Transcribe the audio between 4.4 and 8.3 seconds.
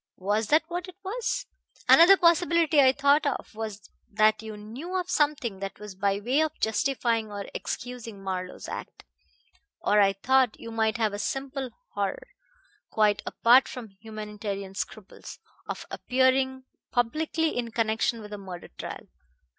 you knew of something that was by way of justifying or excusing